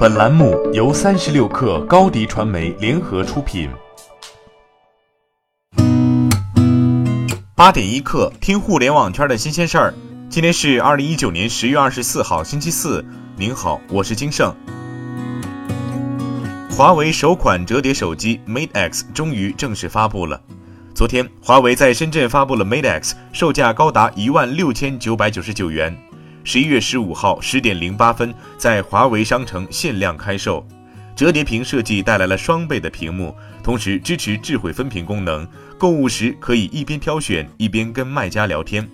[0.00, 3.68] 本栏目由三十六氪高低传媒联合出品。
[7.54, 9.94] 八点一刻，听互联网圈的新鲜事儿。
[10.30, 13.04] 今天是二零一九年十月二十四号，星期四。
[13.36, 14.56] 您好，我是金盛。
[16.70, 20.40] 华为首款折叠手机 Mate X 终于正式发布了。
[20.94, 25.94] 昨天，华为在深圳发布了 Mate X，售价高达一万六千九百九十九元。
[26.52, 30.66] 十一月十五号十点零八分，在华为商城限量开售。
[31.14, 35.46] 折叠屏设计带来了双倍的屏幕，同时支持智慧分屏功能。
[35.78, 38.84] 购物时可以一边挑选一边跟卖家聊天。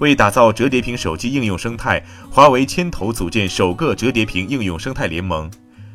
[0.00, 5.50] 为打造折叠屏手机应用生态，华为牵头组建首个折叠屏应用生态联盟。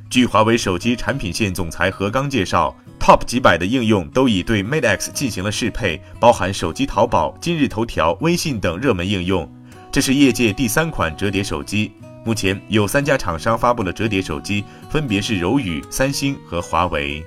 [0.09, 9.47] 据华为手机产品线总裁何刚介绍，Top 几百的应用都已对 Mate X 进行了适配，包含手机淘宝、今日头条、微信等热门应用。
[9.93, 11.91] 这是业界第三款折叠手机，
[12.25, 17.23] 目前有三家厂商发布了折叠手机，分别是柔宇、三星和华为。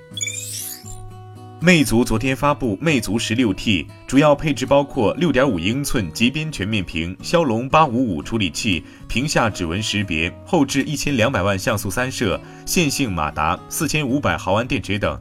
[1.60, 15.16] 魅族昨天发布魅族十六 T，主要配置包括六点五英寸极边全面屏、骁龙八五五处理器、屏下指纹识别、后置一千两百万像素三摄、线性马达、四千五百毫安电池等。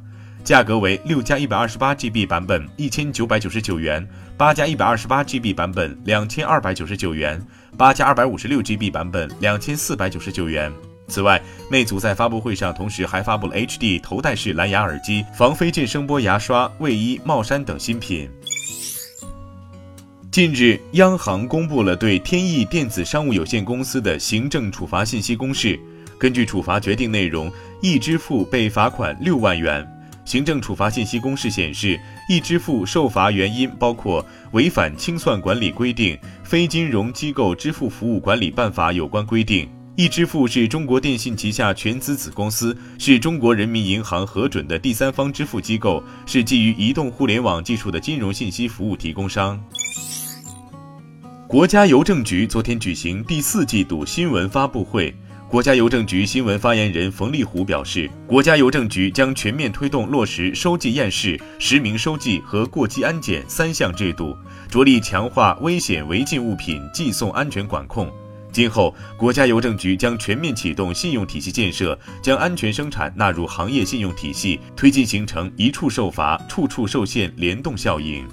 [0.46, 4.08] 价格为六加一百二十八 GB 版本一千九百九十九元，
[4.38, 7.44] 八加一百二十八 GB 版本两千二百九十九元，
[7.76, 10.72] 八加二百五十六 GB 版本两千四百九十九元。
[11.08, 18.30] 此外，魅族在发布会上同时还发布了 HD 头戴式蓝牙耳机、防飞溅声波牙刷、卫衣、帽衫等新品。
[20.30, 25.80] 近日，央行公布了对天翼电子商务有限公司的行政处罚信息公示。
[26.20, 27.52] 根据处罚决定内容，
[27.82, 29.86] 易支付被罚款六万元。
[30.26, 39.70] 行政处罚信息公示显示，易支付受罚原因包括违反清算管理规定、非金融机构支付服务管理办法有关规定。
[39.96, 49.64] 易支付是中国电信旗下全资子公司，是中国人民银行核准的第三方支付机构，是基于移动互联网技术的金融信息服务提供商。
[51.48, 55.16] 国家邮政局昨天举行第四季度新闻发布会。
[55.48, 64.36] 国家邮政局新闻发言人冯立虎表示，国家邮政局将全面推动落实收寄验视、实名收寄和过机安检三项制度，
[64.70, 68.12] 着力强化危险违禁物品寄送安全管控。
[68.52, 78.26] 今后，国家邮政局将全面启动信用体系建设，将安全生产纳入行业信用体系，推进形成一处受罚、处处受限联动效应。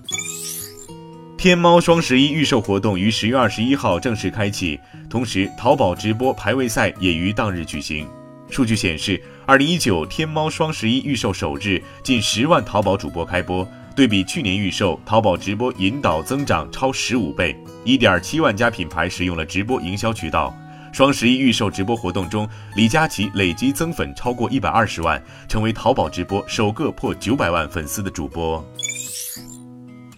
[1.42, 4.78] 天猫双十一预售活动于十月二十一号正式开启，
[5.10, 8.06] 同时淘宝直播排位赛也于当日举行。
[8.48, 13.66] 数据显示，二零一九天猫双十一预售首日，近十万淘宝主播开播，
[13.96, 20.56] 对比去年预售，淘宝直播引导增长超十五倍，一点七万家品牌使用了直播营销渠道。
[20.92, 28.64] 双十一预售直播活动中，李佳琦累计增粉超过一百二十万，成为淘宝直播首个破九百万粉丝的主播。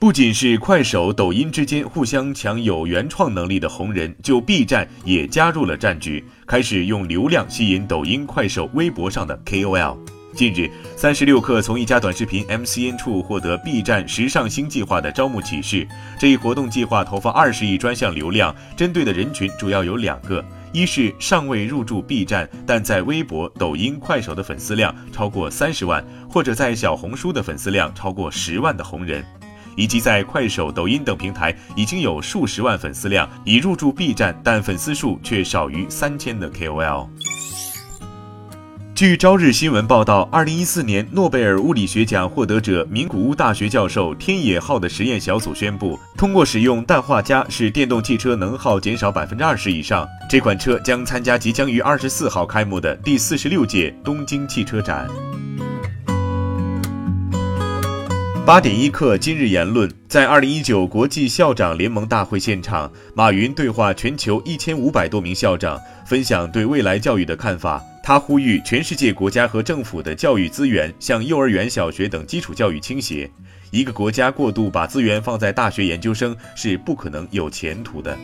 [0.05, 9.97] 不仅是快手、抖音之间互相抢有原创能力的红人，就 B 站也加入了战局，开始用流量吸引抖音、快手、微博上的 KOL。
[10.35, 15.89] 近日，三十六氪从一家短视频 MCN 处获得 B 站时尚星计划的招募启事。
[16.19, 20.45] 这一活动计划投放二十亿专项流量，针对的人群主要有两个：
[20.75, 29.25] 一是尚未入驻 B 站，但在微博、抖音、快手的粉丝量超过三十万，或者在小红书的粉丝量超过十万的红人。
[29.77, 37.09] 以及在快手、抖音等平台已经有数十万粉丝量，已入驻 B 站但粉丝数却少于三千的 KOL。
[38.95, 50.07] 据朝日新闻报道，二零一四年诺贝尔物理学奖获得者名古屋大学教授天野浩的实验小组宣布，通过使用氮化镓使电动汽车能耗减少百分之二十以上。
[50.31, 55.09] 这款车将参加即将于二十四号开幕的第四十六届东京汽车展。
[58.47, 67.83] 八点一刻，今日言论：在二零一九国际校长联盟大会现场，马云对话全球一千五百多名校长，分享对未来教育的看法。
[68.03, 73.31] 他呼吁全世界国家和政府的教育资源向幼儿园、小学等基础教育倾斜。
[73.71, 78.15] 一个国家过度把资源放在大学研究生，是不可能有前途的。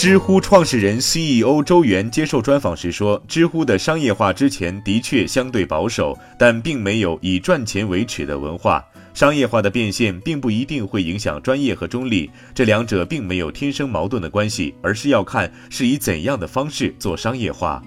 [0.00, 8.82] 知乎创始人 CEO 周源接受专访时说：“知乎的商业化之前的确相对保守，但并没有以赚钱为耻的文化。
[9.12, 17.82] 商业化的变现并不一定会影响专业和中立，这两者并没有天生矛盾的关系，而是要看是以怎样的方式做商业化。”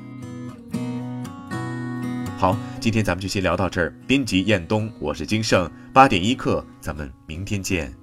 [2.37, 3.91] 好，今天咱们就先聊到这儿。
[4.05, 8.02] 编辑：彦东，我是金盛，八点一刻，咱们明天见。